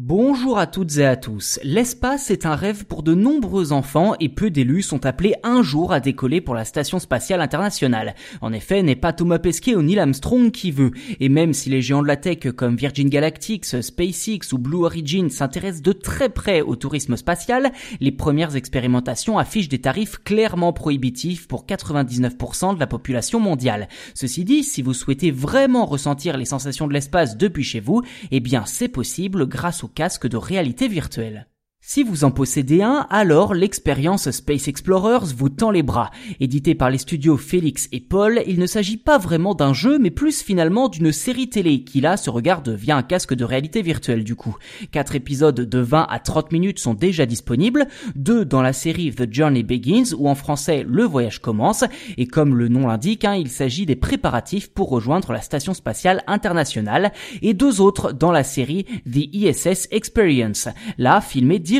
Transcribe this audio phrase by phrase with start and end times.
[0.00, 1.58] Bonjour à toutes et à tous.
[1.64, 5.92] L'espace est un rêve pour de nombreux enfants et peu d'élus sont appelés un jour
[5.92, 8.14] à décoller pour la Station Spatiale Internationale.
[8.40, 10.92] En effet, n'est pas Thomas Pesquet ou Neil Armstrong qui veut.
[11.18, 15.30] Et même si les géants de la tech comme Virgin Galactic, SpaceX ou Blue Origin
[15.30, 21.48] s'intéressent de très près au tourisme spatial, les premières expérimentations affichent des tarifs clairement prohibitifs
[21.48, 23.88] pour 99% de la population mondiale.
[24.14, 28.38] Ceci dit, si vous souhaitez vraiment ressentir les sensations de l'espace depuis chez vous, eh
[28.38, 31.47] bien c'est possible grâce au casque de réalité virtuelle.
[31.90, 36.10] Si vous en possédez un, alors l'expérience Space Explorers vous tend les bras.
[36.38, 40.10] Édité par les studios Félix et Paul, il ne s'agit pas vraiment d'un jeu, mais
[40.10, 44.22] plus finalement d'une série télé qui là se regarde via un casque de réalité virtuelle
[44.22, 44.54] du coup.
[44.92, 49.32] Quatre épisodes de 20 à 30 minutes sont déjà disponibles, deux dans la série The
[49.32, 51.84] Journey Begins ou en français Le Voyage commence,
[52.18, 56.22] et comme le nom l'indique, hein, il s'agit des préparatifs pour rejoindre la Station Spatiale
[56.26, 60.68] Internationale, et deux autres dans la série The ISS Experience,
[60.98, 61.77] là filmé directement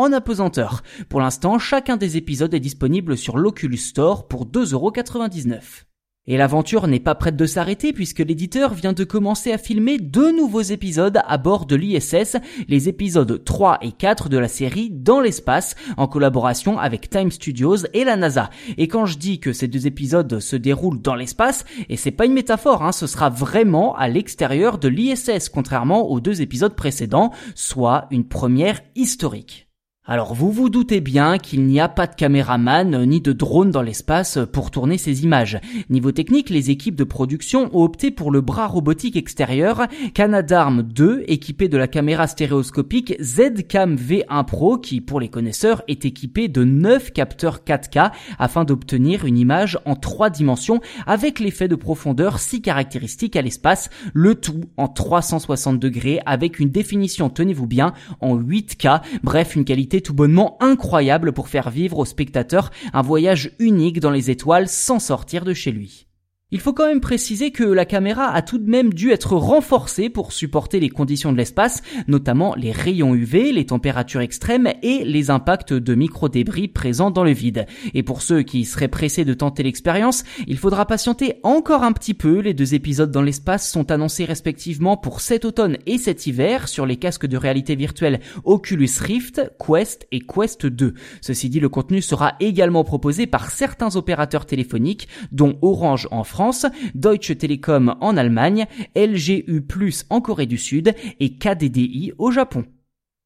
[0.00, 0.82] en apesanteur.
[1.08, 5.89] Pour l'instant, chacun des épisodes est disponible sur l'Oculus Store pour 2,99€.
[6.26, 10.36] Et l'aventure n'est pas prête de s'arrêter puisque l'éditeur vient de commencer à filmer deux
[10.36, 12.36] nouveaux épisodes à bord de l'ISS,
[12.68, 17.86] les épisodes 3 et 4 de la série Dans l'espace, en collaboration avec Time Studios
[17.94, 18.50] et la NASA.
[18.76, 22.26] Et quand je dis que ces deux épisodes se déroulent dans l'espace, et c'est pas
[22.26, 27.32] une métaphore, hein, ce sera vraiment à l'extérieur de l'ISS, contrairement aux deux épisodes précédents,
[27.54, 29.69] soit une première historique.
[30.06, 33.82] Alors vous vous doutez bien qu'il n'y a pas de caméraman ni de drone dans
[33.82, 35.60] l'espace pour tourner ces images.
[35.90, 41.24] Niveau technique, les équipes de production ont opté pour le bras robotique extérieur Canadarm 2
[41.28, 46.64] équipé de la caméra stéréoscopique Zcam V1 Pro qui pour les connaisseurs est équipé de
[46.64, 52.62] 9 capteurs 4K afin d'obtenir une image en 3 dimensions avec l'effet de profondeur si
[52.62, 59.02] caractéristique à l'espace, le tout en 360 degrés avec une définition, tenez-vous bien, en 8K,
[59.22, 64.12] bref une qualité tout bonnement incroyable pour faire vivre au spectateur un voyage unique dans
[64.12, 66.06] les étoiles sans sortir de chez lui.
[66.52, 70.08] Il faut quand même préciser que la caméra a tout de même dû être renforcée
[70.08, 75.30] pour supporter les conditions de l'espace, notamment les rayons UV, les températures extrêmes et les
[75.30, 77.66] impacts de micro-débris présents dans le vide.
[77.94, 82.14] Et pour ceux qui seraient pressés de tenter l'expérience, il faudra patienter encore un petit
[82.14, 82.40] peu.
[82.40, 86.84] Les deux épisodes dans l'espace sont annoncés respectivement pour cet automne et cet hiver sur
[86.84, 90.94] les casques de réalité virtuelle Oculus Rift, Quest et Quest 2.
[91.20, 96.64] Ceci dit, le contenu sera également proposé par certains opérateurs téléphoniques, dont Orange en France
[96.94, 98.64] Deutsche Telekom en Allemagne,
[98.96, 99.62] LGU+,
[100.08, 102.64] en Corée du Sud et KDDI au Japon.